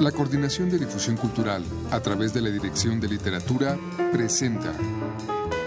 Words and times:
La 0.00 0.12
Coordinación 0.12 0.68
de 0.68 0.78
Difusión 0.78 1.16
Cultural, 1.16 1.64
a 1.90 2.00
través 2.00 2.34
de 2.34 2.42
la 2.42 2.50
Dirección 2.50 3.00
de 3.00 3.08
Literatura, 3.08 3.78
presenta 4.12 4.74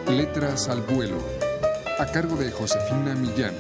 Letras 0.07 0.69
al 0.69 0.81
Vuelo, 0.83 1.17
a 1.97 2.05
cargo 2.05 2.35
de 2.35 2.51
Josefina 2.51 3.15
Millán. 3.15 3.55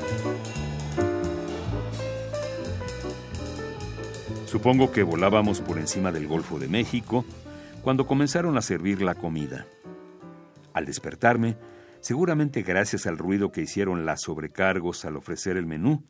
Supongo 4.45 4.91
que 4.91 5.01
volábamos 5.01 5.59
por 5.59 5.79
encima 5.79 6.11
del 6.11 6.27
Golfo 6.27 6.59
de 6.59 6.67
México 6.67 7.25
cuando 7.81 8.05
comenzaron 8.05 8.55
a 8.55 8.61
servir 8.61 9.01
la 9.01 9.15
comida. 9.15 9.65
Al 10.73 10.85
despertarme, 10.85 11.57
seguramente 11.99 12.61
gracias 12.61 13.07
al 13.07 13.17
ruido 13.17 13.51
que 13.51 13.61
hicieron 13.61 14.05
las 14.05 14.21
sobrecargos 14.21 15.03
al 15.03 15.17
ofrecer 15.17 15.57
el 15.57 15.65
menú, 15.65 16.03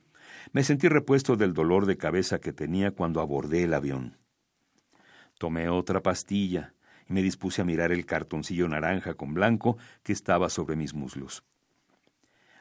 me 0.51 0.65
sentí 0.65 0.89
repuesto 0.89 1.37
del 1.37 1.53
dolor 1.53 1.85
de 1.85 1.95
cabeza 1.95 2.39
que 2.39 2.51
tenía 2.51 2.91
cuando 2.91 3.21
abordé 3.21 3.63
el 3.63 3.73
avión. 3.73 4.17
Tomé 5.39 5.69
otra 5.69 6.03
pastilla 6.03 6.73
y 7.07 7.13
me 7.13 7.23
dispuse 7.23 7.61
a 7.61 7.65
mirar 7.65 7.93
el 7.93 8.05
cartoncillo 8.05 8.67
naranja 8.67 9.13
con 9.13 9.33
blanco 9.33 9.77
que 10.03 10.11
estaba 10.11 10.49
sobre 10.49 10.75
mis 10.75 10.93
muslos. 10.93 11.45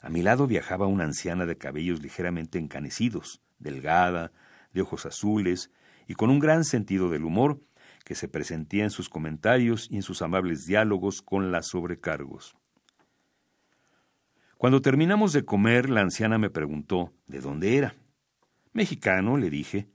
A 0.01 0.09
mi 0.11 0.23
lado 0.23 0.47
viajaba 0.47 0.87
una 0.87 1.03
anciana 1.03 1.45
de 1.45 1.59
cabellos 1.59 2.01
ligeramente 2.01 2.57
encanecidos, 2.57 3.43
delgada, 3.59 4.31
de 4.73 4.83
ojos 4.83 5.07
azules 5.07 5.73
y 6.07 6.15
con 6.15 6.31
un 6.31 6.39
gran 6.39 6.63
sentido 6.63 7.11
del 7.11 7.25
humor 7.25 7.61
que 8.05 8.15
se 8.15 8.29
presentía 8.29 8.85
en 8.85 8.91
sus 8.91 9.09
comentarios 9.09 9.89
y 9.91 9.97
en 9.97 10.03
sus 10.03 10.23
amables 10.23 10.65
diálogos 10.65 11.21
con 11.21 11.51
las 11.51 11.67
sobrecargos. 11.67 12.57
Cuando 14.57 14.81
terminamos 14.81 15.33
de 15.33 15.45
comer, 15.45 15.91
la 15.91 16.03
anciana 16.03 16.39
me 16.39 16.49
preguntó 16.49 17.13
de 17.27 17.41
dónde 17.41 17.77
era. 17.77 17.97
Mexicano, 18.73 19.37
le 19.37 19.51
dije. 19.51 19.89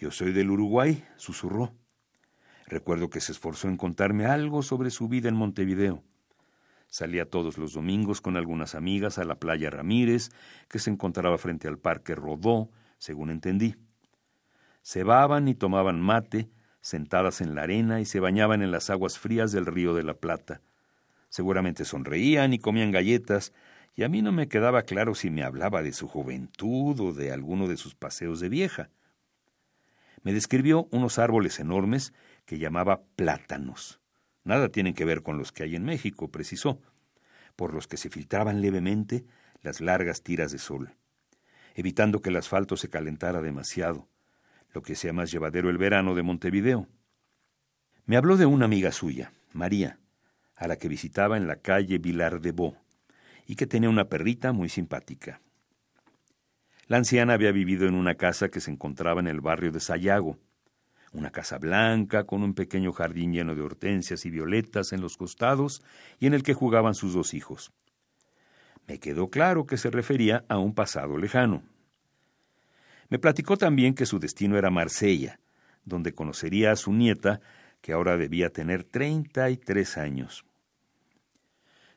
Yo 0.00 0.10
soy 0.10 0.32
del 0.32 0.50
Uruguay, 0.50 1.04
susurró. 1.16 1.72
Recuerdo 2.72 3.10
que 3.10 3.20
se 3.20 3.32
esforzó 3.32 3.68
en 3.68 3.76
contarme 3.76 4.24
algo 4.24 4.62
sobre 4.62 4.88
su 4.88 5.06
vida 5.06 5.28
en 5.28 5.36
Montevideo. 5.36 6.02
Salía 6.88 7.28
todos 7.28 7.58
los 7.58 7.74
domingos 7.74 8.22
con 8.22 8.38
algunas 8.38 8.74
amigas 8.74 9.18
a 9.18 9.24
la 9.24 9.34
playa 9.34 9.68
Ramírez, 9.68 10.30
que 10.68 10.78
se 10.78 10.88
encontraba 10.88 11.36
frente 11.36 11.68
al 11.68 11.76
parque 11.76 12.14
Rodó, 12.14 12.70
según 12.96 13.28
entendí. 13.28 13.76
Cebaban 14.82 15.48
y 15.48 15.54
tomaban 15.54 16.00
mate, 16.00 16.48
sentadas 16.80 17.42
en 17.42 17.54
la 17.54 17.64
arena 17.64 18.00
y 18.00 18.06
se 18.06 18.20
bañaban 18.20 18.62
en 18.62 18.70
las 18.70 18.88
aguas 18.88 19.18
frías 19.18 19.52
del 19.52 19.66
río 19.66 19.92
de 19.92 20.04
la 20.04 20.14
Plata. 20.14 20.62
Seguramente 21.28 21.84
sonreían 21.84 22.54
y 22.54 22.58
comían 22.58 22.90
galletas, 22.90 23.52
y 23.94 24.04
a 24.04 24.08
mí 24.08 24.22
no 24.22 24.32
me 24.32 24.48
quedaba 24.48 24.84
claro 24.84 25.14
si 25.14 25.28
me 25.28 25.42
hablaba 25.42 25.82
de 25.82 25.92
su 25.92 26.08
juventud 26.08 26.98
o 27.00 27.12
de 27.12 27.32
alguno 27.32 27.68
de 27.68 27.76
sus 27.76 27.94
paseos 27.94 28.40
de 28.40 28.48
vieja. 28.48 28.88
Me 30.22 30.32
describió 30.32 30.88
unos 30.90 31.18
árboles 31.18 31.58
enormes 31.58 32.12
que 32.46 32.58
llamaba 32.58 33.02
plátanos. 33.16 34.00
Nada 34.44 34.68
tienen 34.68 34.94
que 34.94 35.04
ver 35.04 35.22
con 35.22 35.38
los 35.38 35.52
que 35.52 35.64
hay 35.64 35.76
en 35.76 35.84
México, 35.84 36.30
precisó, 36.30 36.80
por 37.56 37.74
los 37.74 37.86
que 37.86 37.96
se 37.96 38.10
filtraban 38.10 38.60
levemente 38.60 39.24
las 39.62 39.80
largas 39.80 40.22
tiras 40.22 40.52
de 40.52 40.58
sol, 40.58 40.96
evitando 41.74 42.20
que 42.20 42.30
el 42.30 42.36
asfalto 42.36 42.76
se 42.76 42.88
calentara 42.88 43.40
demasiado, 43.40 44.08
lo 44.72 44.82
que 44.82 44.94
sea 44.94 45.12
más 45.12 45.30
llevadero 45.30 45.70
el 45.70 45.78
verano 45.78 46.14
de 46.14 46.22
Montevideo. 46.22 46.88
Me 48.04 48.16
habló 48.16 48.36
de 48.36 48.46
una 48.46 48.64
amiga 48.64 48.90
suya, 48.90 49.32
María, 49.52 49.98
a 50.56 50.66
la 50.66 50.76
que 50.76 50.88
visitaba 50.88 51.36
en 51.36 51.46
la 51.46 51.56
calle 51.56 51.98
Vilar 51.98 52.40
de 52.40 52.52
Bo, 52.52 52.76
y 53.46 53.56
que 53.56 53.66
tenía 53.66 53.90
una 53.90 54.08
perrita 54.08 54.52
muy 54.52 54.68
simpática. 54.68 55.40
La 56.92 56.98
anciana 56.98 57.32
había 57.32 57.52
vivido 57.52 57.88
en 57.88 57.94
una 57.94 58.16
casa 58.16 58.50
que 58.50 58.60
se 58.60 58.70
encontraba 58.70 59.18
en 59.18 59.26
el 59.26 59.40
barrio 59.40 59.72
de 59.72 59.80
Sayago, 59.80 60.36
una 61.14 61.30
casa 61.30 61.56
blanca 61.56 62.24
con 62.24 62.42
un 62.42 62.52
pequeño 62.52 62.92
jardín 62.92 63.32
lleno 63.32 63.54
de 63.54 63.62
hortensias 63.62 64.26
y 64.26 64.30
violetas 64.30 64.92
en 64.92 65.00
los 65.00 65.16
costados 65.16 65.80
y 66.20 66.26
en 66.26 66.34
el 66.34 66.42
que 66.42 66.52
jugaban 66.52 66.94
sus 66.94 67.14
dos 67.14 67.32
hijos. 67.32 67.72
Me 68.86 68.98
quedó 68.98 69.30
claro 69.30 69.64
que 69.64 69.78
se 69.78 69.88
refería 69.88 70.44
a 70.50 70.58
un 70.58 70.74
pasado 70.74 71.16
lejano. 71.16 71.62
Me 73.08 73.18
platicó 73.18 73.56
también 73.56 73.94
que 73.94 74.04
su 74.04 74.18
destino 74.18 74.58
era 74.58 74.68
Marsella, 74.68 75.40
donde 75.86 76.12
conocería 76.12 76.72
a 76.72 76.76
su 76.76 76.92
nieta, 76.92 77.40
que 77.80 77.94
ahora 77.94 78.18
debía 78.18 78.50
tener 78.50 78.84
treinta 78.84 79.48
y 79.48 79.56
tres 79.56 79.96
años. 79.96 80.44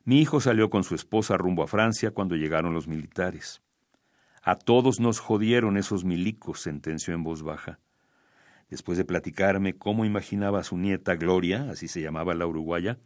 Mi 0.06 0.22
hijo 0.22 0.40
salió 0.40 0.70
con 0.70 0.86
su 0.86 0.96
esposa 0.96 1.36
rumbo 1.36 1.64
a 1.64 1.68
Francia 1.68 2.12
cuando 2.12 2.38
llegaron 2.38 2.74
los 2.74 2.88
militares. 2.88 3.62
A 4.46 4.56
todos 4.56 5.02
nos 5.02 5.20
jodieron 5.20 5.76
esos 5.76 6.06
milicos, 6.06 6.62
sentenció 6.62 7.14
en 7.14 7.24
voz 7.24 7.44
baja 7.44 7.80
después 8.70 8.98
de 8.98 9.06
platicarme 9.06 9.78
cómo 9.78 10.06
imaginaba 10.06 10.60
a 10.60 10.64
su 10.64 10.78
nieta 10.78 11.16
Gloria, 11.16 11.70
así 11.70 11.88
se 11.88 12.02
llamaba 12.02 12.34
la 12.34 12.48
uruguaya, 12.48 12.98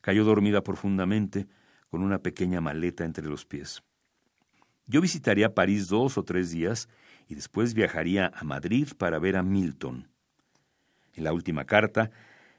cayó 0.00 0.24
dormida 0.24 0.62
profundamente 0.62 1.46
con 1.90 2.02
una 2.02 2.18
pequeña 2.18 2.60
maleta 2.60 3.04
entre 3.04 3.26
los 3.26 3.44
pies. 3.44 3.82
Yo 4.86 5.00
visitaría 5.00 5.54
París 5.54 5.88
dos 5.88 6.18
o 6.18 6.24
tres 6.24 6.50
días 6.50 6.88
y 7.28 7.34
después 7.34 7.74
viajaría 7.74 8.30
a 8.34 8.44
Madrid 8.44 8.88
para 8.98 9.18
ver 9.18 9.36
a 9.36 9.42
Milton. 9.42 10.08
En 11.14 11.24
la 11.24 11.32
última 11.32 11.64
carta 11.64 12.10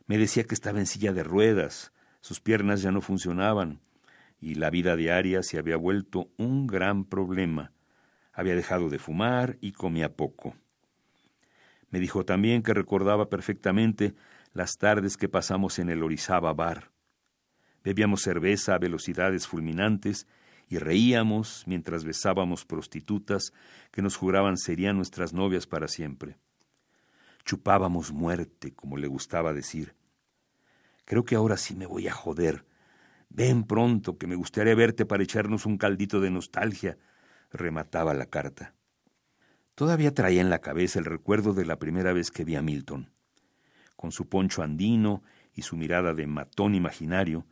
me 0.07 0.17
decía 0.17 0.45
que 0.45 0.55
estaba 0.55 0.79
en 0.79 0.85
silla 0.85 1.13
de 1.13 1.23
ruedas, 1.23 1.91
sus 2.21 2.39
piernas 2.39 2.81
ya 2.81 2.91
no 2.91 3.01
funcionaban 3.01 3.81
y 4.39 4.55
la 4.55 4.69
vida 4.69 4.95
diaria 4.95 5.43
se 5.43 5.57
había 5.57 5.77
vuelto 5.77 6.29
un 6.37 6.67
gran 6.67 7.05
problema. 7.05 7.74
Había 8.35 8.55
dejado 8.55 8.89
de 8.89 8.99
fumar 8.99 9.57
y 9.61 9.71
comía 9.71 10.13
poco. 10.15 10.55
Me 11.89 11.99
dijo 11.99 12.25
también 12.25 12.61
que 12.61 12.73
recordaba 12.73 13.29
perfectamente 13.29 14.13
las 14.53 14.77
tardes 14.77 15.15
que 15.15 15.29
pasamos 15.29 15.79
en 15.79 15.89
el 15.89 16.03
Orizaba 16.03 16.53
Bar. 16.53 16.91
Bebíamos 17.83 18.21
cerveza 18.21 18.75
a 18.75 18.79
velocidades 18.79 19.47
fulminantes 19.47 20.27
y 20.67 20.79
reíamos 20.79 21.63
mientras 21.65 22.03
besábamos 22.03 22.65
prostitutas 22.65 23.53
que 23.91 24.01
nos 24.01 24.17
juraban 24.17 24.57
serían 24.57 24.97
nuestras 24.97 25.33
novias 25.33 25.65
para 25.65 25.87
siempre. 25.87 26.37
Chupábamos 27.45 28.11
muerte, 28.11 28.73
como 28.73 28.97
le 28.97 29.07
gustaba 29.07 29.53
decir. 29.53 29.95
Creo 31.05 31.23
que 31.23 31.35
ahora 31.35 31.55
sí 31.55 31.75
me 31.75 31.85
voy 31.85 32.07
a 32.07 32.13
joder. 32.13 32.65
Ven 33.29 33.63
pronto, 33.63 34.17
que 34.17 34.27
me 34.27 34.35
gustaría 34.35 34.75
verte 34.75 35.05
para 35.05 35.23
echarnos 35.23 35.65
un 35.65 35.77
caldito 35.77 36.19
de 36.19 36.31
nostalgia, 36.31 36.97
remataba 37.57 38.13
la 38.13 38.25
carta. 38.25 38.73
Todavía 39.75 40.13
traía 40.13 40.41
en 40.41 40.49
la 40.49 40.59
cabeza 40.59 40.99
el 40.99 41.05
recuerdo 41.05 41.53
de 41.53 41.65
la 41.65 41.79
primera 41.79 42.13
vez 42.13 42.31
que 42.31 42.45
vi 42.45 42.55
a 42.55 42.61
Milton. 42.61 43.11
Con 43.95 44.11
su 44.11 44.29
poncho 44.29 44.63
andino 44.63 45.23
y 45.53 45.63
su 45.63 45.75
mirada 45.75 46.13
de 46.13 46.27
matón 46.27 46.75
imaginario, 46.75 47.45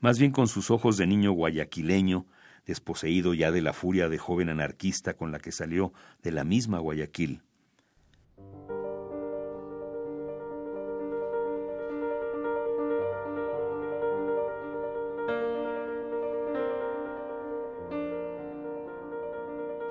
más 0.00 0.18
bien 0.18 0.32
con 0.32 0.48
sus 0.48 0.70
ojos 0.70 0.96
de 0.96 1.06
niño 1.06 1.32
guayaquileño, 1.32 2.26
desposeído 2.64 3.34
ya 3.34 3.50
de 3.50 3.62
la 3.62 3.72
furia 3.72 4.08
de 4.08 4.18
joven 4.18 4.48
anarquista 4.48 5.14
con 5.14 5.32
la 5.32 5.38
que 5.38 5.52
salió 5.52 5.92
de 6.22 6.32
la 6.32 6.44
misma 6.44 6.78
Guayaquil. 6.78 7.42